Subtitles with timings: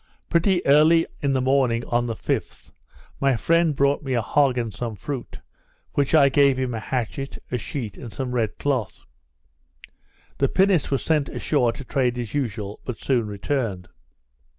[0.31, 2.71] Pretty early in the morning on the 5th,
[3.19, 5.41] my friend brought me a hog and some fruit; for
[5.93, 9.05] which I gave him a hatchet, a sheet, and some red cloth.
[10.39, 13.89] The pinnace was sent ashore to trade as usual, but soon returned.